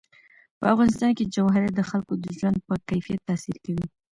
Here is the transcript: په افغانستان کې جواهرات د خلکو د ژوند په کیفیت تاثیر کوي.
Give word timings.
په 0.59 0.65
افغانستان 0.73 1.11
کې 1.17 1.31
جواهرات 1.35 1.73
د 1.75 1.81
خلکو 1.89 2.13
د 2.23 2.25
ژوند 2.37 2.57
په 2.67 2.73
کیفیت 2.89 3.19
تاثیر 3.29 3.57
کوي. 3.65 3.85